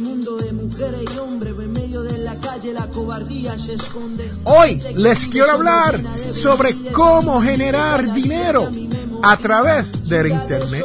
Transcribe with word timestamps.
mundo 0.00 0.36
de 0.36 0.52
mujeres 0.52 1.04
y 1.14 1.18
hombres, 1.18 1.54
en 1.58 1.72
medio 1.72 2.02
de 2.02 2.18
la 2.18 2.36
calle 2.36 2.72
la 2.72 2.86
cobardía 2.86 3.58
se 3.58 3.74
esconde. 3.74 4.30
Hoy 4.44 4.80
les 4.94 5.26
quiero 5.26 5.52
hablar 5.52 6.02
sobre 6.32 6.74
cómo 6.92 7.42
generar 7.42 8.12
dinero 8.12 8.70
a 9.22 9.36
través 9.36 10.08
del 10.08 10.28
Internet. 10.28 10.84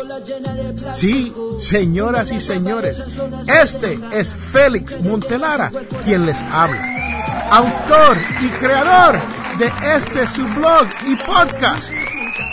Sí, 0.94 1.34
señoras 1.60 2.32
y 2.32 2.42
señores, 2.42 3.06
este 3.48 4.00
es 4.12 4.34
Félix 4.34 5.00
Montelara 5.02 5.72
quien 6.04 6.26
les 6.26 6.40
habla, 6.52 7.48
autor 7.52 8.18
y 8.42 8.48
creador 8.48 9.20
de 9.58 9.72
este 9.96 10.26
su 10.28 10.44
blog 10.46 10.88
y 11.06 11.16
podcast, 11.18 11.92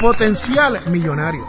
Potencial 0.01 0.79
Millonario. 0.91 1.47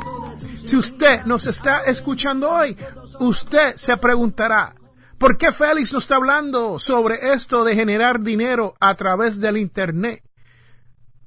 Si 0.63 0.77
usted 0.77 1.25
nos 1.25 1.47
está 1.47 1.83
escuchando 1.83 2.49
hoy, 2.49 2.77
usted 3.19 3.75
se 3.75 3.97
preguntará, 3.97 4.73
¿por 5.21 5.37
qué 5.37 5.51
Félix 5.51 5.93
nos 5.93 6.05
está 6.05 6.15
hablando 6.15 6.79
sobre 6.79 7.33
esto 7.33 7.63
de 7.63 7.75
generar 7.75 8.21
dinero 8.21 8.73
a 8.79 8.95
través 8.95 9.39
del 9.39 9.55
Internet? 9.55 10.23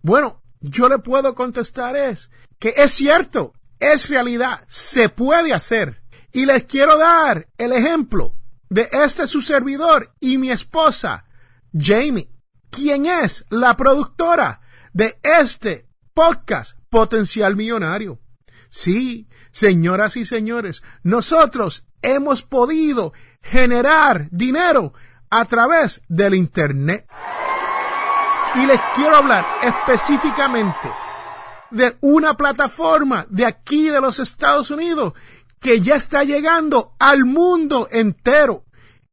Bueno, 0.03 0.43
yo 0.61 0.89
le 0.89 0.99
puedo 0.99 1.37
contestar 1.37 1.95
es 1.95 2.29
que 2.59 2.75
es 2.77 2.91
cierto, 2.91 3.53
es 3.79 4.09
realidad, 4.09 4.65
se 4.67 5.11
puede 5.11 5.55
hacer. 5.55 6.03
Y 6.33 6.45
les 6.45 6.65
quiero 6.65 6.99
dar 6.99 7.47
el 7.57 7.71
ejemplo 7.71 8.35
de 8.69 8.89
este 8.91 9.29
su 9.29 9.41
servidor 9.41 10.13
y 10.19 10.39
mi 10.39 10.51
esposa, 10.51 11.27
Jamie, 11.73 12.29
quien 12.71 13.07
es 13.07 13.45
la 13.49 13.77
productora 13.77 14.61
de 14.93 15.21
este 15.23 15.87
podcast 16.15 16.77
Potencial 16.91 17.55
Millonario. 17.55 18.19
Sí, 18.71 19.29
señoras 19.53 20.17
y 20.17 20.27
señores, 20.27 20.83
nosotros 21.05 21.85
hemos 22.03 22.43
podido 22.43 23.13
generar 23.45 24.29
dinero 24.31 24.93
a 25.31 25.45
través 25.45 26.01
del 26.09 26.35
Internet. 26.35 27.07
Y 28.57 28.67
les 28.67 28.81
quiero 28.95 29.17
hablar 29.17 29.45
específicamente 29.63 30.91
de 31.71 31.97
una 32.01 32.37
plataforma 32.37 33.27
de 33.29 33.45
aquí 33.45 33.89
de 33.89 34.01
los 34.01 34.19
Estados 34.19 34.71
Unidos 34.71 35.13
que 35.61 35.81
ya 35.81 35.97
está 35.97 36.25
llegando 36.25 36.95
al 36.99 37.25
mundo 37.25 37.89
entero. 37.91 38.65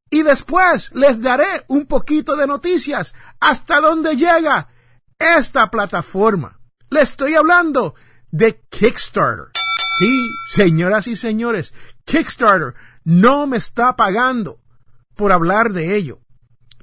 Y 0.10 0.24
después 0.24 0.92
les 0.94 1.22
daré 1.22 1.64
un 1.68 1.86
poquito 1.86 2.36
de 2.36 2.46
noticias 2.46 3.16
hasta 3.40 3.80
dónde 3.80 4.16
llega 4.16 4.70
esta 5.18 5.72
plataforma. 5.72 6.60
Le 6.90 7.02
estoy 7.02 7.36
hablando 7.36 7.96
de 8.30 8.62
Kickstarter. 8.70 9.52
Sí, 9.98 10.36
señoras 10.46 11.08
y 11.08 11.16
señores, 11.16 11.74
Kickstarter 12.06 12.76
no 13.04 13.48
me 13.48 13.58
está 13.58 13.96
pagando 13.96 14.60
por 15.16 15.32
hablar 15.32 15.72
de 15.74 15.96
ello. 15.96 16.20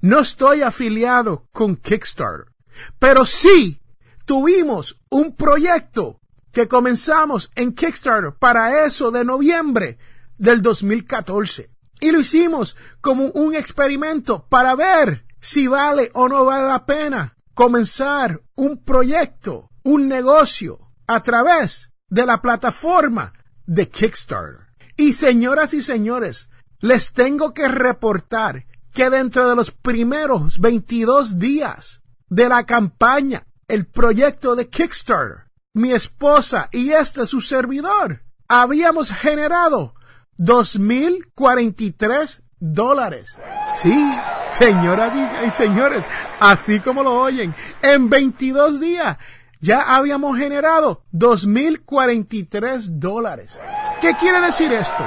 No 0.01 0.21
estoy 0.21 0.63
afiliado 0.63 1.49
con 1.53 1.77
Kickstarter, 1.77 2.53
pero 2.99 3.25
sí 3.25 3.81
tuvimos 4.25 5.01
un 5.11 5.35
proyecto 5.35 6.21
que 6.53 6.69
comenzamos 6.69 7.51
en 7.55 7.73
Kickstarter 7.73 8.35
para 8.39 8.85
eso 8.85 9.11
de 9.11 9.25
noviembre 9.25 9.99
del 10.37 10.63
2014. 10.63 11.71
Y 12.01 12.13
lo 12.13 12.21
hicimos 12.21 12.77
como 13.01 13.27
un 13.27 13.55
experimento 13.55 14.47
para 14.49 14.77
ver 14.77 15.25
si 15.41 15.67
vale 15.67 16.11
o 16.15 16.29
no 16.29 16.45
vale 16.45 16.69
la 16.69 16.87
pena 16.87 17.37
comenzar 17.55 18.41
un 18.55 18.85
proyecto, 18.85 19.71
un 19.83 20.07
negocio 20.07 20.79
a 21.09 21.23
través 21.23 21.91
de 22.09 22.25
la 22.25 22.41
plataforma 22.41 23.33
de 23.67 23.89
Kickstarter. 23.89 24.68
Y 24.99 25.13
señoras 25.13 25.75
y 25.75 25.81
señores, 25.81 26.49
les 26.81 27.13
tengo 27.13 27.55
que 27.55 27.69
reportar 27.69 28.67
que 28.93 29.09
dentro 29.11 29.49
de 29.49 29.55
los 29.55 29.71
primeros 29.71 30.59
22 30.59 31.39
días 31.39 32.01
de 32.29 32.49
la 32.49 32.67
campaña, 32.67 33.47
el 33.69 33.87
proyecto 33.87 34.57
de 34.57 34.69
Kickstarter, 34.69 35.45
mi 35.73 35.93
esposa 35.93 36.69
y 36.73 36.91
este 36.91 37.27
su 37.27 37.41
servidor, 37.41 38.25
habíamos 38.49 39.13
generado 39.13 39.95
2.043 40.37 42.41
dólares. 42.59 43.39
Sí, 43.81 44.05
señoras 44.51 45.15
y 45.47 45.51
señores, 45.53 46.09
así 46.41 46.81
como 46.81 47.05
lo 47.05 47.21
oyen, 47.21 47.55
en 47.83 48.11
22 48.11 48.81
días 48.81 49.17
ya 49.61 49.97
habíamos 49.97 50.39
generado 50.39 51.03
2.043 51.13 52.99
dólares. 52.99 53.59
¿Qué 54.01 54.15
quiere 54.15 54.41
decir 54.41 54.73
esto? 54.73 55.05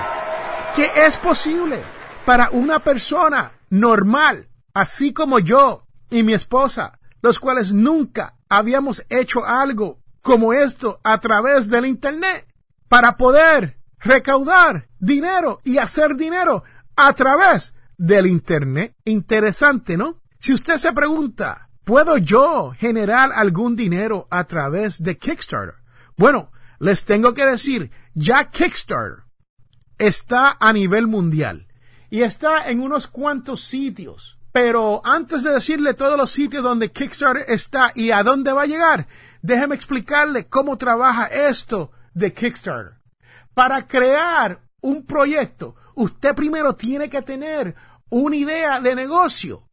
Que 0.75 0.90
es 1.06 1.16
posible 1.16 1.81
para 2.25 2.50
una 2.50 2.79
persona 2.79 3.53
normal, 3.69 4.50
así 4.74 5.13
como 5.13 5.40
yo 5.40 5.88
y 6.09 6.24
mi 6.24 6.34
esposa, 6.34 7.00
los 7.22 7.40
cuales 7.40 7.72
nunca 7.72 8.35
habíamos 8.50 9.06
hecho 9.09 9.46
algo 9.46 10.00
como 10.22 10.52
esto 10.52 11.00
a 11.03 11.19
través 11.19 11.69
del 11.69 11.85
Internet, 11.85 12.46
para 12.90 13.16
poder 13.16 13.78
recaudar 13.97 14.90
dinero 15.00 15.62
y 15.63 15.78
hacer 15.78 16.18
dinero 16.18 16.63
a 16.97 17.13
través 17.13 17.73
del 17.97 18.28
Internet. 18.28 18.94
Interesante, 19.06 19.96
¿no? 19.96 20.22
Si 20.38 20.52
usted 20.52 20.75
se 20.75 20.91
pregunta, 20.91 21.69
¿puedo 21.85 22.18
yo 22.18 22.73
generar 22.78 23.31
algún 23.34 23.78
dinero 23.78 24.28
a 24.29 24.44
través 24.44 25.02
de 25.02 25.18
Kickstarter? 25.18 25.75
Bueno, 26.18 26.52
les 26.81 27.06
tengo 27.06 27.36
que 27.36 27.46
decir, 27.46 27.92
ya 28.16 28.50
Kickstarter 28.50 29.25
está 30.00 30.58
a 30.59 30.74
nivel 30.74 31.06
mundial 31.06 31.68
y 32.09 32.24
está 32.24 32.72
en 32.72 32.81
unos 32.81 33.06
cuantos 33.06 33.64
sitios. 33.64 34.40
Pero 34.52 35.00
antes 35.06 35.44
de 35.44 35.53
decirle 35.53 35.94
todos 35.94 36.18
los 36.18 36.31
sitios 36.31 36.64
donde 36.64 36.91
Kickstarter 36.91 37.46
está 37.47 37.91
y 37.94 38.09
a 38.09 38.24
dónde 38.24 38.52
va 38.52 38.64
a 38.64 38.66
llegar, 38.66 39.08
déjeme 39.44 39.75
explicarle 39.75 40.47
cómo 40.47 40.75
trabaja 40.80 41.28
esto 41.28 41.91
de 42.16 42.34
Kickstarter. 42.34 42.94
Para 43.53 43.88
crear 43.88 44.64
un 44.81 45.06
proyecto, 45.06 45.76
usted 45.94 46.34
primero 46.34 46.76
tiene 46.76 47.11
que 47.11 47.22
tener 47.22 47.76
una 48.09 48.35
idea 48.35 48.82
de 48.82 48.96
negocio 48.96 49.70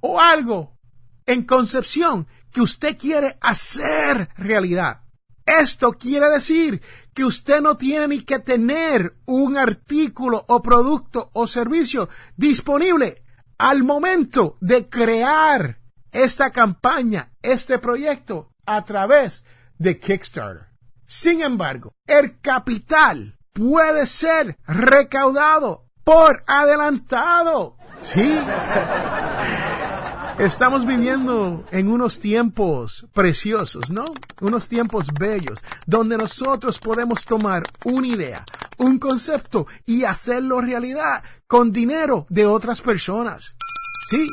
o 0.00 0.18
algo 0.18 0.78
en 1.26 1.44
concepción 1.44 2.26
que 2.50 2.62
usted 2.62 2.96
quiere 2.96 3.36
hacer 3.42 4.30
realidad. 4.38 5.02
Esto 5.46 5.92
quiere 5.92 6.28
decir 6.28 6.82
que 7.14 7.24
usted 7.24 7.60
no 7.60 7.76
tiene 7.76 8.08
ni 8.08 8.22
que 8.22 8.40
tener 8.40 9.14
un 9.26 9.56
artículo 9.56 10.44
o 10.48 10.60
producto 10.60 11.30
o 11.34 11.46
servicio 11.46 12.08
disponible 12.36 13.22
al 13.56 13.84
momento 13.84 14.58
de 14.60 14.88
crear 14.88 15.78
esta 16.10 16.50
campaña, 16.50 17.30
este 17.42 17.78
proyecto 17.78 18.50
a 18.66 18.84
través 18.84 19.44
de 19.78 20.00
Kickstarter. 20.00 20.66
Sin 21.06 21.40
embargo, 21.40 21.94
el 22.06 22.40
capital 22.40 23.38
puede 23.52 24.06
ser 24.06 24.58
recaudado 24.66 25.86
por 26.02 26.42
adelantado. 26.48 27.76
Sí. 28.02 28.36
Estamos 30.38 30.84
viviendo 30.84 31.64
en 31.70 31.88
unos 31.88 32.20
tiempos 32.20 33.06
preciosos, 33.14 33.88
¿no? 33.88 34.04
Unos 34.42 34.68
tiempos 34.68 35.08
bellos, 35.18 35.58
donde 35.86 36.18
nosotros 36.18 36.78
podemos 36.78 37.24
tomar 37.24 37.62
una 37.84 38.06
idea, 38.06 38.44
un 38.76 38.98
concepto 38.98 39.66
y 39.86 40.04
hacerlo 40.04 40.60
realidad 40.60 41.24
con 41.46 41.72
dinero 41.72 42.26
de 42.28 42.44
otras 42.44 42.82
personas. 42.82 43.56
Sí, 44.10 44.28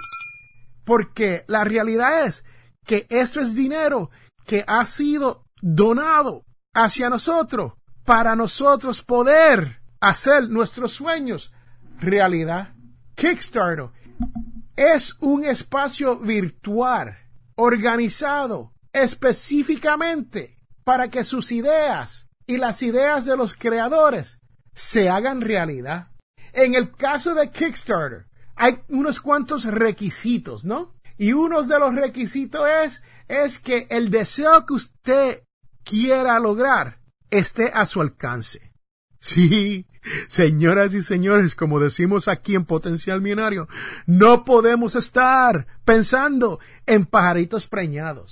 porque 0.83 1.45
la 1.47 1.63
realidad 1.63 2.25
es 2.25 2.44
que 2.85 3.07
esto 3.09 3.39
es 3.39 3.55
dinero 3.55 4.09
que 4.45 4.65
ha 4.67 4.83
sido 4.83 5.45
donado 5.61 6.44
hacia 6.73 7.09
nosotros 7.09 7.75
para 8.03 8.35
nosotros 8.35 9.01
poder 9.01 9.81
hacer 10.01 10.50
nuestros 10.50 10.91
sueños 10.91 11.53
realidad. 11.97 12.73
Kickstarter 13.15 13.89
es 14.75 15.16
un 15.20 15.44
espacio 15.46 16.18
virtual 16.18 17.18
organizado 17.56 18.74
específicamente 18.92 20.60
para 20.84 21.10
que 21.10 21.24
sus 21.24 21.52
ideas 21.52 22.30
y 22.46 22.58
las 22.58 22.81
ideas 22.81 23.25
de 23.25 23.38
los 23.38 23.54
creadores 23.56 24.40
se 24.74 25.10
hagan 25.10 25.42
realidad. 25.42 26.10
En 26.52 26.75
el 26.75 26.92
caso 26.92 27.34
de 27.34 27.50
Kickstarter, 27.50 28.28
hay 28.56 28.81
unos 28.90 29.20
cuantos 29.20 29.66
requisitos, 29.66 30.66
¿no? 30.66 30.94
Y 31.18 31.34
uno 31.34 31.64
de 31.64 31.80
los 31.80 31.96
requisitos 31.96 32.68
es, 32.84 33.04
es 33.28 33.60
que 33.60 33.88
el 33.90 34.10
deseo 34.10 34.66
que 34.66 34.74
usted 34.74 35.44
quiera 35.84 36.40
lograr 36.40 37.00
esté 37.30 37.72
a 37.74 37.86
su 37.86 38.02
alcance. 38.02 38.72
Sí, 39.25 39.88
señoras 40.27 40.94
y 40.94 41.01
señores, 41.01 41.55
como 41.55 41.79
decimos 41.79 42.27
aquí 42.27 42.55
en 42.55 42.65
Potencial 42.65 43.21
Millonario, 43.21 43.67
no 44.05 44.44
podemos 44.44 44.95
estar 44.95 45.67
pensando 45.85 46.59
en 46.85 47.05
pajaritos 47.05 47.67
preñados. 47.67 48.31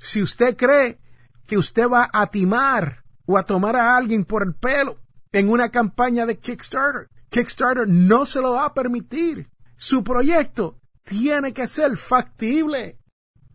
Si 0.00 0.22
usted 0.22 0.56
cree 0.56 0.98
que 1.46 1.58
usted 1.58 1.88
va 1.88 2.08
a 2.12 2.26
timar 2.28 3.04
o 3.26 3.36
a 3.36 3.44
tomar 3.44 3.76
a 3.76 3.96
alguien 3.96 4.24
por 4.24 4.42
el 4.42 4.54
pelo 4.54 4.98
en 5.32 5.48
una 5.48 5.70
campaña 5.70 6.26
de 6.26 6.38
Kickstarter, 6.38 7.08
Kickstarter 7.28 7.86
no 7.86 8.26
se 8.26 8.40
lo 8.40 8.52
va 8.52 8.66
a 8.66 8.74
permitir. 8.74 9.48
Su 9.76 10.02
proyecto 10.02 10.80
tiene 11.04 11.52
que 11.52 11.66
ser 11.66 11.96
factible. 11.96 12.98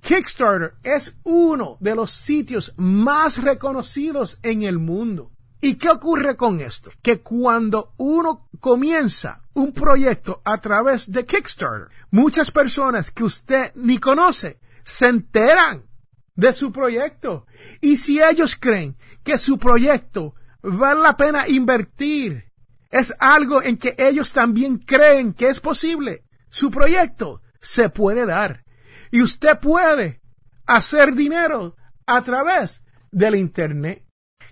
Kickstarter 0.02 0.76
es 0.84 1.18
uno 1.24 1.78
de 1.80 1.96
los 1.96 2.12
sitios 2.12 2.74
más 2.78 3.38
reconocidos 3.38 4.40
en 4.44 4.64
el 4.64 4.78
mundo. 4.78 5.32
¿Y 5.66 5.78
qué 5.78 5.90
ocurre 5.90 6.36
con 6.36 6.62
esto? 6.62 6.92
Que 7.02 7.22
cuando 7.22 7.96
uno 7.98 8.48
comienza 8.60 9.42
un 9.56 9.74
proyecto 9.74 10.40
a 10.46 10.60
través 10.60 11.12
de 11.12 11.26
Kickstarter, 11.26 11.88
muchas 12.12 12.52
personas 12.52 13.10
que 13.10 13.24
usted 13.24 13.72
ni 13.74 13.98
conoce 13.98 14.60
se 14.84 15.08
enteran 15.08 15.90
de 16.36 16.54
su 16.54 16.72
proyecto. 16.72 17.48
Y 17.82 17.98
si 17.98 18.22
ellos 18.22 18.56
creen 18.56 18.96
que 19.24 19.40
su 19.40 19.58
proyecto 19.58 20.36
vale 20.62 21.02
la 21.02 21.18
pena 21.18 21.48
invertir, 21.48 22.44
es 22.92 23.12
algo 23.18 23.64
en 23.64 23.78
que 23.78 23.96
ellos 23.98 24.34
también 24.34 24.78
creen 24.78 25.34
que 25.34 25.50
es 25.50 25.60
posible, 25.60 26.26
su 26.48 26.70
proyecto 26.70 27.42
se 27.60 27.90
puede 27.90 28.28
dar. 28.28 28.66
Y 29.10 29.24
usted 29.24 29.60
puede 29.60 30.22
hacer 30.68 31.16
dinero 31.16 31.76
a 32.06 32.24
través 32.24 32.84
del 33.10 33.34
Internet. 33.34 34.06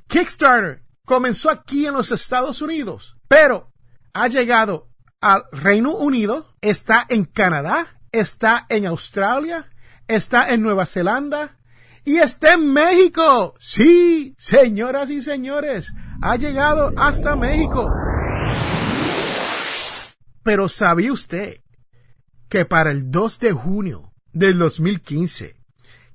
Kickstarter 0.07 0.82
comenzó 1.05 1.49
aquí 1.49 1.85
en 1.85 1.93
los 1.93 2.11
Estados 2.11 2.61
Unidos, 2.61 3.17
pero 3.27 3.71
ha 4.13 4.27
llegado 4.27 4.89
al 5.21 5.43
Reino 5.51 5.95
Unido, 5.95 6.53
está 6.61 7.05
en 7.09 7.25
Canadá, 7.25 7.99
está 8.11 8.65
en 8.69 8.85
Australia, 8.85 9.69
está 10.07 10.53
en 10.53 10.61
Nueva 10.61 10.85
Zelanda 10.85 11.57
y 12.05 12.17
está 12.17 12.53
en 12.53 12.73
México. 12.73 13.55
Sí, 13.59 14.35
señoras 14.37 15.09
y 15.09 15.21
señores, 15.21 15.93
ha 16.21 16.35
llegado 16.35 16.91
hasta 16.97 17.35
México. 17.35 17.89
Pero 20.43 20.67
¿sabía 20.67 21.13
usted 21.13 21.61
que 22.49 22.65
para 22.65 22.91
el 22.91 23.09
2 23.09 23.39
de 23.39 23.51
junio 23.53 24.13
del 24.33 24.59
2015, 24.59 25.55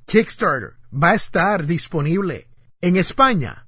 Kickstarter 0.05 0.75
va 0.93 1.11
a 1.11 1.15
estar 1.15 1.65
disponible 1.65 2.49
en 2.81 2.97
España? 2.97 3.67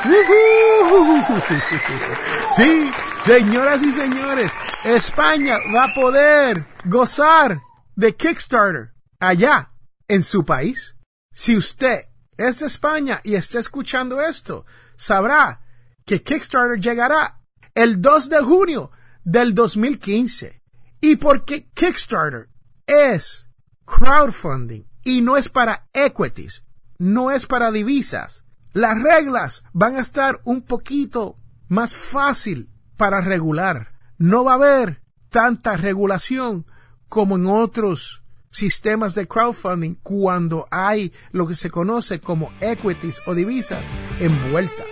Sí, 2.56 2.90
señoras 3.22 3.82
y 3.82 3.92
señores, 3.92 4.50
España 4.84 5.56
va 5.74 5.84
a 5.84 5.94
poder 5.94 6.66
gozar 6.84 7.60
de 7.94 8.16
Kickstarter 8.16 8.92
allá 9.18 9.72
en 10.08 10.22
su 10.22 10.44
país. 10.44 10.96
Si 11.32 11.56
usted 11.56 12.06
es 12.36 12.60
de 12.60 12.66
España 12.66 13.20
y 13.22 13.34
está 13.34 13.60
escuchando 13.60 14.20
esto, 14.20 14.64
sabrá 14.96 15.60
que 16.04 16.22
Kickstarter 16.22 16.80
llegará 16.80 17.40
el 17.74 18.00
2 18.00 18.30
de 18.30 18.40
junio 18.40 18.90
del 19.22 19.54
2015. 19.54 20.62
Y 21.00 21.16
porque 21.16 21.70
Kickstarter 21.72 22.48
es 22.86 23.46
crowdfunding 23.84 24.84
y 25.04 25.20
no 25.20 25.36
es 25.36 25.48
para 25.48 25.88
equities, 25.92 26.64
no 26.98 27.30
es 27.30 27.46
para 27.46 27.70
divisas, 27.70 28.39
las 28.72 29.02
reglas 29.02 29.64
van 29.72 29.96
a 29.96 30.00
estar 30.00 30.40
un 30.44 30.62
poquito 30.62 31.36
más 31.68 31.96
fácil 31.96 32.68
para 32.96 33.20
regular. 33.20 33.92
No 34.18 34.44
va 34.44 34.52
a 34.52 34.56
haber 34.56 35.00
tanta 35.30 35.76
regulación 35.76 36.66
como 37.08 37.36
en 37.36 37.46
otros 37.46 38.22
sistemas 38.50 39.14
de 39.14 39.26
crowdfunding 39.26 39.94
cuando 40.02 40.66
hay 40.70 41.12
lo 41.32 41.46
que 41.46 41.54
se 41.54 41.70
conoce 41.70 42.20
como 42.20 42.52
equities 42.60 43.20
o 43.26 43.34
divisas 43.34 43.90
envueltas. 44.18 44.86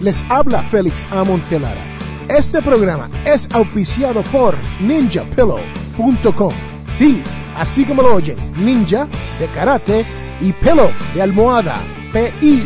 Les 0.00 0.24
habla 0.30 0.62
Félix 0.62 1.04
Amontelara. 1.10 1.98
Este 2.28 2.62
programa 2.62 3.10
es 3.26 3.48
auspiciado 3.52 4.22
por 4.24 4.56
ninjapillow.com. 4.80 6.52
Sí, 6.92 7.22
así 7.60 7.84
como 7.84 8.02
lo 8.02 8.14
oyen, 8.14 8.38
ninja 8.56 9.06
de 9.38 9.46
karate 9.48 10.06
y 10.40 10.52
pelo 10.54 10.90
de 11.14 11.20
almohada, 11.20 11.78
P-I-L-L-O-W.com. 12.10 12.58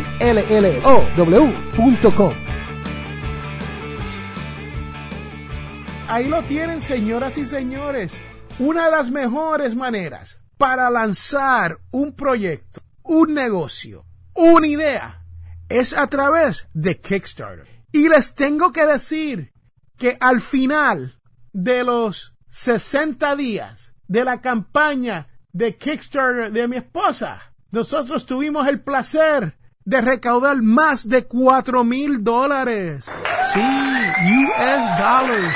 Ahí 6.07 6.29
lo 6.29 6.41
tienen, 6.43 6.81
señoras 6.81 7.37
y 7.37 7.45
señores. 7.45 8.21
Una 8.57 8.85
de 8.85 8.91
las 8.91 9.11
mejores 9.11 9.75
maneras 9.75 10.39
para 10.57 10.89
lanzar 10.89 11.79
un 11.91 12.15
proyecto, 12.15 12.81
un 13.03 13.33
negocio, 13.33 14.05
una 14.33 14.65
idea, 14.65 15.25
es 15.67 15.91
a 15.91 16.07
través 16.07 16.69
de 16.73 17.01
Kickstarter. 17.01 17.67
Y 17.91 18.07
les 18.07 18.33
tengo 18.33 18.71
que 18.71 18.85
decir 18.85 19.51
que 19.97 20.15
al 20.21 20.39
final 20.39 21.19
de 21.51 21.83
los 21.83 22.37
60 22.49 23.35
días 23.35 23.94
de 24.07 24.23
la 24.23 24.41
campaña 24.41 25.27
de 25.51 25.77
Kickstarter 25.77 26.51
de 26.51 26.67
mi 26.67 26.77
esposa, 26.77 27.41
nosotros 27.71 28.25
tuvimos 28.25 28.67
el 28.67 28.81
placer 28.81 29.57
de 29.83 30.01
recaudar 30.01 30.61
más 30.61 31.07
de 31.07 31.25
cuatro 31.25 31.83
mil 31.83 32.23
dólares. 32.23 33.09
Sí, 33.53 33.59
US 33.59 34.97
dollars. 34.97 35.55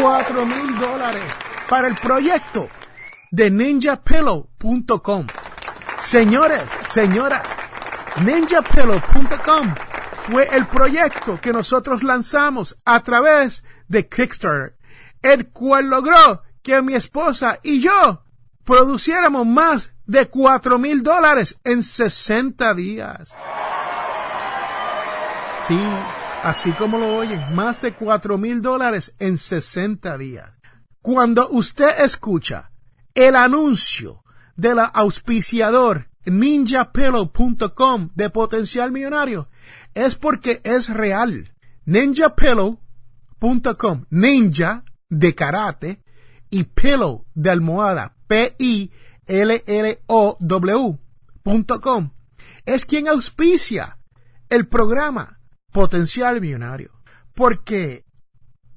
Cuatro 0.00 0.46
mil 0.46 0.78
dólares 0.78 1.22
para 1.68 1.88
el 1.88 1.94
proyecto 1.94 2.68
de 3.30 3.50
ninjapillow.com. 3.50 5.26
Señores, 5.98 6.62
señora, 6.88 7.42
ninjapillow.com 8.24 9.74
fue 10.30 10.48
el 10.52 10.66
proyecto 10.66 11.40
que 11.40 11.52
nosotros 11.52 12.02
lanzamos 12.02 12.78
a 12.84 13.00
través 13.00 13.64
de 13.88 14.08
Kickstarter, 14.08 14.76
el 15.22 15.48
cual 15.48 15.90
logró 15.90 16.42
que 16.62 16.82
mi 16.82 16.94
esposa 16.94 17.58
y 17.62 17.80
yo 17.80 18.24
produciéramos 18.64 19.46
más 19.46 19.92
de 20.06 20.26
cuatro 20.26 20.78
mil 20.78 21.02
dólares 21.02 21.58
en 21.64 21.82
60 21.82 22.74
días. 22.74 23.34
Sí, 25.66 25.78
así 26.42 26.72
como 26.72 26.98
lo 26.98 27.16
oyen, 27.16 27.54
más 27.54 27.80
de 27.82 27.94
cuatro 27.94 28.38
mil 28.38 28.62
dólares 28.62 29.14
en 29.18 29.36
60 29.38 30.16
días. 30.18 30.50
Cuando 31.02 31.48
usted 31.50 32.04
escucha 32.04 32.70
el 33.14 33.36
anuncio 33.36 34.22
del 34.56 34.78
auspiciador 34.92 36.10
ninjapillow.com 36.26 38.10
de 38.14 38.28
potencial 38.30 38.92
millonario, 38.92 39.48
es 39.94 40.16
porque 40.16 40.60
es 40.64 40.88
real. 40.88 41.54
ninjapillow.com, 41.86 44.04
ninja 44.10 44.84
de 45.08 45.34
karate, 45.34 46.02
y 46.50 46.64
pillow 46.64 47.24
de 47.34 47.50
almohada, 47.50 48.16
P-I-L-L-O-W.com, 48.26 48.90
es 52.66 52.84
quien 52.84 53.08
auspicia 53.08 53.98
el 54.48 54.66
programa 54.68 55.40
Potencial 55.72 56.40
Millonario. 56.40 56.92
Porque 57.34 58.04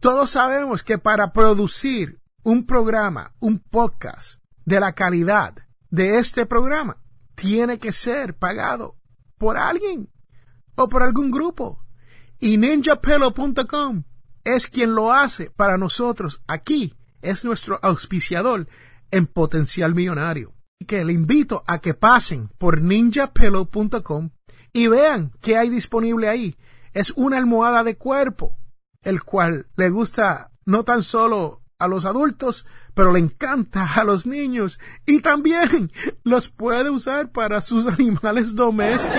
Todos 0.04 0.32
sabemos 0.32 0.84
que 0.84 0.98
para 0.98 1.32
producir 1.32 2.20
un 2.44 2.66
programa, 2.66 3.34
un 3.40 3.60
podcast 3.60 4.42
de 4.66 4.82
la 4.82 4.92
calidad 4.92 5.56
de 5.90 6.18
este 6.18 6.46
programa, 6.46 6.98
tiene 7.36 7.80
que 7.80 7.94
ser 7.94 8.36
pagado 8.38 8.98
por 9.38 9.56
alguien 9.56 10.10
o 10.76 10.90
por 10.90 11.04
algún 11.04 11.32
grupo. 11.32 11.86
Y 12.38 12.58
ninjapelo.com 12.58 14.04
es 14.44 14.68
quien 14.68 14.94
lo 14.94 15.14
hace 15.14 15.50
para 15.52 15.78
nosotros 15.78 16.42
aquí. 16.48 16.94
Es 17.24 17.46
nuestro 17.46 17.80
auspiciador 17.82 18.68
en 19.10 19.28
potencial 19.28 19.96
millonario. 19.96 20.54
Que 20.86 21.06
le 21.06 21.14
invito 21.14 21.64
a 21.66 21.80
que 21.80 21.94
pasen 21.94 22.50
por 22.58 22.82
ninjapillow.com 22.82 24.32
y 24.74 24.88
vean 24.88 25.32
qué 25.42 25.58
hay 25.58 25.70
disponible 25.70 26.28
ahí. 26.28 26.58
Es 26.92 27.12
una 27.16 27.38
almohada 27.38 27.84
de 27.84 27.98
cuerpo, 27.98 28.58
el 29.02 29.24
cual 29.24 29.68
le 29.78 29.90
gusta 29.90 30.52
no 30.66 30.84
tan 30.84 31.02
solo 31.02 31.62
a 31.80 31.88
los 31.88 32.06
adultos, 32.06 32.66
pero 32.94 33.14
le 33.14 33.20
encanta 33.20 33.86
a 33.96 34.04
los 34.04 34.26
niños 34.26 34.80
y 35.06 35.22
también 35.22 35.92
los 36.24 36.50
puede 36.50 36.90
usar 36.90 37.32
para 37.32 37.62
sus 37.62 37.88
animales 37.88 38.54
domésticos. 38.56 39.18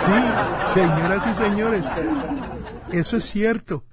Sí, 0.00 0.74
señoras 0.74 1.26
y 1.26 1.34
señores, 1.34 1.86
eso 2.92 3.16
es 3.18 3.24
cierto. 3.24 3.84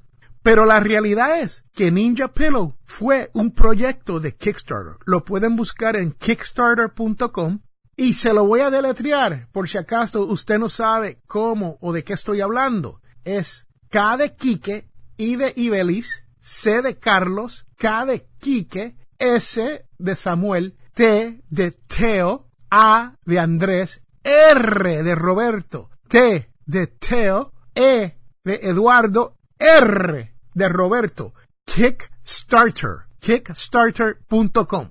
Pero 0.47 0.65
la 0.65 0.79
realidad 0.79 1.41
es 1.41 1.61
que 1.73 1.91
Ninja 1.91 2.29
Pillow 2.29 2.77
fue 2.85 3.29
un 3.33 3.51
proyecto 3.51 4.21
de 4.21 4.33
Kickstarter. 4.33 4.93
Lo 5.05 5.25
pueden 5.25 5.57
buscar 5.57 5.97
en 5.97 6.13
kickstarter.com 6.13 7.59
y 7.97 8.13
se 8.13 8.33
lo 8.33 8.45
voy 8.45 8.61
a 8.61 8.69
deletrear 8.69 9.49
por 9.51 9.67
si 9.67 9.77
acaso 9.77 10.23
usted 10.23 10.57
no 10.57 10.69
sabe 10.69 11.19
cómo 11.27 11.77
o 11.81 11.91
de 11.91 12.05
qué 12.05 12.13
estoy 12.13 12.39
hablando. 12.39 13.01
Es 13.25 13.67
K 13.89 14.15
de 14.15 14.35
Quique, 14.35 14.87
I 15.17 15.35
de 15.35 15.51
Ibelis, 15.53 16.23
C 16.39 16.81
de 16.81 16.97
Carlos, 16.97 17.65
K 17.75 18.05
de 18.05 18.25
Quique, 18.39 18.95
S 19.19 19.85
de 19.97 20.15
Samuel, 20.15 20.77
T 20.93 21.43
de 21.49 21.71
Teo, 21.73 22.47
A 22.71 23.17
de 23.25 23.37
Andrés, 23.37 24.01
R 24.23 25.03
de 25.03 25.13
Roberto, 25.13 25.89
T 26.07 26.49
de 26.65 26.87
Teo, 26.87 27.51
E 27.75 28.15
de 28.45 28.55
Eduardo, 28.63 29.35
R 29.59 30.36
de 30.57 30.69
Roberto, 30.69 31.33
Kickstarter, 31.65 33.05
kickstarter.com. 33.19 34.89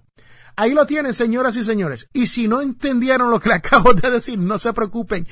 Ahí 0.54 0.72
lo 0.72 0.86
tienen, 0.86 1.12
señoras 1.12 1.56
y 1.56 1.64
señores. 1.64 2.08
Y 2.12 2.28
si 2.28 2.48
no 2.48 2.62
entendieron 2.62 3.30
lo 3.30 3.40
que 3.40 3.50
le 3.50 3.56
acabo 3.56 3.92
de 3.92 4.10
decir, 4.10 4.38
no 4.38 4.58
se 4.58 4.72
preocupen. 4.72 5.26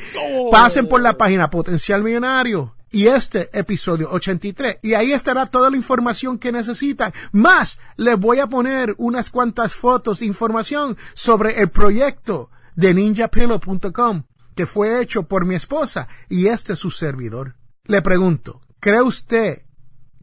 Pasen 0.50 0.88
por 0.88 1.00
la 1.00 1.16
página 1.16 1.48
Potencial 1.48 2.02
Millonario 2.02 2.74
y 2.90 3.06
este 3.06 3.48
episodio 3.58 4.10
83. 4.10 4.80
Y 4.82 4.94
ahí 4.94 5.12
estará 5.12 5.46
toda 5.46 5.70
la 5.70 5.76
información 5.76 6.38
que 6.38 6.52
necesitan. 6.52 7.12
Más, 7.32 7.78
les 7.96 8.18
voy 8.18 8.40
a 8.40 8.48
poner 8.48 8.94
unas 8.98 9.30
cuantas 9.30 9.74
fotos, 9.74 10.20
información 10.20 10.96
sobre 11.14 11.60
el 11.60 11.70
proyecto 11.70 12.50
de 12.74 12.92
ninjapillow.com 12.92 14.24
que 14.54 14.66
fue 14.66 15.00
hecho 15.00 15.24
por 15.24 15.46
mi 15.46 15.54
esposa 15.54 16.08
y 16.28 16.46
este 16.48 16.74
es 16.74 16.78
su 16.78 16.90
servidor. 16.90 17.56
Le 17.84 18.02
pregunto, 18.02 18.60
¿cree 18.80 19.02
usted 19.02 19.62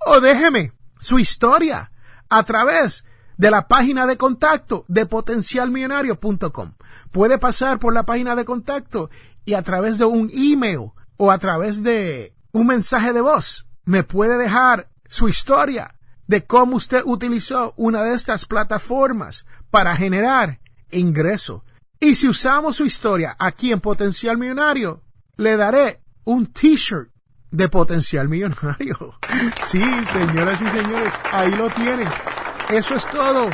o 0.06 0.20
déjeme 0.20 0.74
su 1.00 1.20
historia 1.20 1.92
a 2.30 2.44
través 2.44 3.06
de 3.38 3.52
la 3.52 3.68
página 3.68 4.06
de 4.06 4.18
contacto 4.18 4.86
de 4.88 5.06
potencialmillonario.com. 5.06 6.74
Puede 7.12 7.38
pasar 7.38 7.80
por 7.80 7.94
la 7.94 8.04
página 8.04 8.36
de 8.36 8.46
contacto 8.46 9.10
y 9.46 9.54
a 9.54 9.62
través 9.62 9.98
de 9.98 10.06
un 10.06 10.30
email 10.34 10.92
o 11.18 11.32
a 11.32 11.38
través 11.38 11.84
de 11.84 12.34
un 12.52 12.68
mensaje 12.68 13.14
de 13.14 13.22
voz 13.22 13.68
me 13.86 14.04
puede 14.04 14.38
dejar 14.38 14.90
su 15.08 15.30
historia 15.30 15.96
de 16.28 16.46
cómo 16.46 16.76
usted 16.76 17.02
utilizó 17.06 17.74
una 17.78 18.04
de 18.04 18.16
estas 18.16 18.46
plataformas 18.46 19.46
para 19.72 19.96
generar 19.96 20.60
ingreso. 20.92 21.64
Y 22.00 22.16
si 22.16 22.28
usamos 22.28 22.76
su 22.76 22.86
historia 22.86 23.36
aquí 23.40 23.72
en 23.72 23.80
Potencial 23.80 24.38
Millonario, 24.38 25.04
le 25.38 25.56
daré 25.56 26.02
un 26.26 26.48
t-shirt 26.48 27.10
de 27.50 27.70
Potencial 27.70 28.28
Millonario. 28.28 29.18
Sí, 29.64 29.84
señoras 30.12 30.62
y 30.62 30.68
señores, 30.68 31.14
ahí 31.32 31.52
lo 31.52 31.70
tienen. 31.70 32.08
Eso 32.70 32.96
es 32.96 33.06
todo 33.10 33.50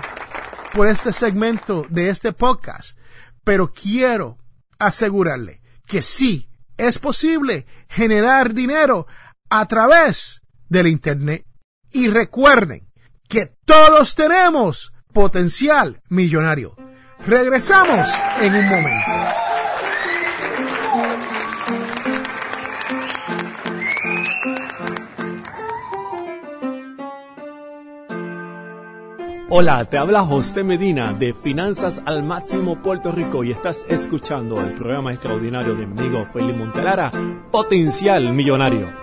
por 0.74 0.88
este 0.88 1.14
segmento 1.14 1.86
de 1.90 2.10
este 2.10 2.34
podcast. 2.34 2.98
Pero 3.44 3.72
quiero 3.72 4.40
asegurarle 4.80 5.62
que 5.86 6.02
sí 6.02 6.50
es 6.78 6.98
posible 6.98 7.68
generar 7.90 8.54
dinero 8.54 9.06
a 9.50 9.68
través 9.68 10.42
del 10.68 10.88
Internet. 10.88 11.46
Y 11.92 12.08
recuerden 12.08 12.92
que 13.30 13.56
todos 13.66 14.16
tenemos 14.16 14.94
potencial 15.14 16.02
millonario. 16.10 16.76
Regresamos 17.20 18.10
en 18.42 18.56
un 18.56 18.66
momento. 18.66 19.43
Hola, 29.50 29.84
te 29.86 29.98
habla 29.98 30.24
José 30.24 30.64
Medina 30.64 31.14
de 31.14 31.34
Finanzas 31.34 32.02
al 32.06 32.24
Máximo 32.24 32.82
Puerto 32.82 33.12
Rico 33.12 33.44
y 33.44 33.52
estás 33.52 33.86
escuchando 33.90 34.62
el 34.62 34.74
programa 34.74 35.12
extraordinario 35.12 35.76
de 35.76 35.86
mi 35.86 36.00
amigo 36.00 36.26
Felipe 36.26 36.58
Montelara, 36.58 37.12
Potencial 37.52 38.34
Millonario. 38.34 39.03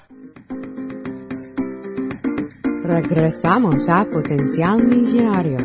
Regresamos 2.91 3.87
a 3.87 4.03
Potencial 4.03 4.85
Millonario. 4.85 5.59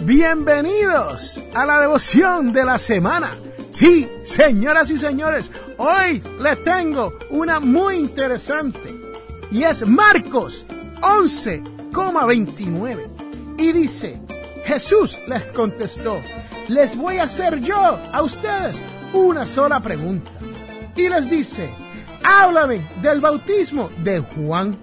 Bienvenidos 0.00 1.40
a 1.54 1.64
la 1.64 1.80
devoción 1.80 2.52
de 2.52 2.66
la 2.66 2.78
semana. 2.78 3.30
Sí, 3.72 4.06
señoras 4.24 4.90
y 4.90 4.98
señores, 4.98 5.50
hoy 5.78 6.22
les 6.38 6.62
tengo 6.64 7.14
una 7.30 7.60
muy 7.60 7.96
interesante 7.96 8.94
y 9.50 9.62
es 9.62 9.86
Marcos 9.86 10.66
11,29. 11.00 13.06
Y 13.56 13.72
dice, 13.72 14.20
Jesús 14.66 15.18
les 15.26 15.44
contestó, 15.44 16.20
les 16.68 16.94
voy 16.94 17.16
a 17.16 17.22
hacer 17.22 17.58
yo 17.60 17.98
a 18.12 18.22
ustedes 18.22 18.82
una 19.14 19.46
sola 19.46 19.80
pregunta. 19.80 20.30
Y 20.94 21.08
les 21.08 21.30
dice, 21.30 21.70
háblame 22.26 22.84
del 23.02 23.20
bautismo 23.20 23.88
de 23.98 24.18
Juan. 24.20 24.76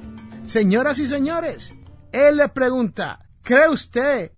Señoras 0.45 1.00
y 1.00 1.07
señores, 1.07 1.75
Él 2.12 2.38
le 2.38 2.47
pregunta, 2.50 3.27
¿cree 3.41 3.69
usted 3.69 4.31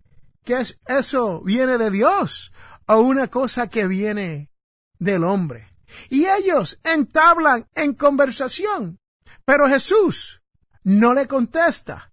que 0.43 0.65
eso 0.87 1.41
viene 1.43 1.77
de 1.77 1.91
Dios 1.91 2.51
o 2.87 2.99
una 3.01 3.27
cosa 3.27 3.67
que 3.67 3.87
viene 3.87 4.49
del 4.97 5.23
hombre? 5.23 5.69
Y 6.09 6.25
ellos 6.25 6.79
entablan 6.83 7.67
en 7.75 7.93
conversación, 7.93 8.99
pero 9.45 9.67
Jesús 9.67 10.41
no 10.83 11.13
le 11.13 11.27
contesta 11.27 12.11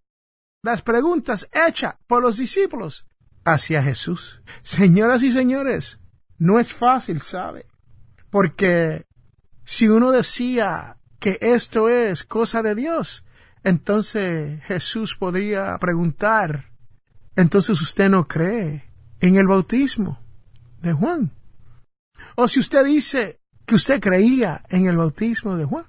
las 0.62 0.82
preguntas 0.82 1.48
hechas 1.52 1.94
por 2.06 2.22
los 2.22 2.36
discípulos 2.36 3.06
hacia 3.44 3.82
Jesús. 3.82 4.42
Señoras 4.62 5.22
y 5.22 5.32
señores, 5.32 6.00
no 6.38 6.60
es 6.60 6.72
fácil, 6.74 7.22
¿sabe? 7.22 7.66
Porque 8.30 9.06
si 9.64 9.88
uno 9.88 10.10
decía 10.10 10.98
que 11.18 11.38
esto 11.40 11.88
es 11.88 12.24
cosa 12.24 12.62
de 12.62 12.74
Dios, 12.74 13.24
entonces 13.64 14.62
Jesús 14.64 15.16
podría 15.16 15.78
preguntar, 15.78 16.72
entonces 17.36 17.80
usted 17.80 18.08
no 18.08 18.26
cree 18.26 18.90
en 19.20 19.36
el 19.36 19.46
bautismo 19.46 20.20
de 20.80 20.92
Juan. 20.92 21.30
O 22.34 22.48
si 22.48 22.60
usted 22.60 22.84
dice 22.84 23.40
que 23.64 23.76
usted 23.76 24.00
creía 24.00 24.62
en 24.68 24.86
el 24.86 24.96
bautismo 24.96 25.56
de 25.56 25.64
Juan, 25.64 25.86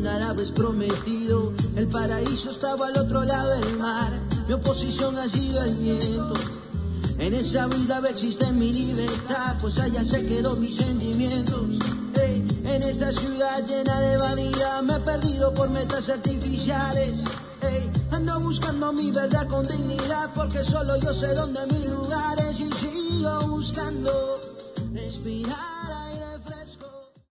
nada 0.00 0.34
es 0.42 0.50
prometido. 0.50 1.52
El 1.76 1.88
paraíso 1.88 2.50
estaba 2.50 2.88
al 2.88 2.98
otro 2.98 3.24
lado 3.24 3.50
del 3.60 3.78
mar, 3.78 4.12
mi 4.46 4.54
oposición 4.54 5.18
ha 5.18 5.28
sido 5.28 5.62
el 5.62 5.74
viento. 5.76 6.34
En 7.18 7.34
esa 7.34 7.66
vida 7.66 8.00
existe 8.08 8.50
mi 8.50 8.72
libertad, 8.72 9.56
pues 9.60 9.78
allá 9.78 10.02
se 10.02 10.26
quedó 10.26 10.56
mis 10.56 10.76
sentimientos. 10.76 11.60
En 12.64 12.82
esta 12.82 13.10
ciudad 13.12 13.66
llena 13.66 14.00
de 14.00 14.16
vanidad 14.16 14.82
me 14.82 14.96
he 14.96 15.00
perdido 15.00 15.52
por 15.52 15.68
metas 15.68 16.08
artificiales. 16.08 17.22
Ey, 17.60 17.90
ando 18.10 18.40
buscando 18.40 18.92
mi 18.92 19.10
verdad 19.10 19.46
con 19.48 19.66
dignidad, 19.66 20.30
porque 20.34 20.62
solo 20.62 20.96
yo 20.96 21.12
sé 21.12 21.34
dónde 21.34 21.60
mi 21.66 21.88
lugar 21.88 22.40
es 22.48 22.60
y 22.60 22.70
sigo 22.72 23.40
buscando 23.48 24.40
respirar. 24.94 25.79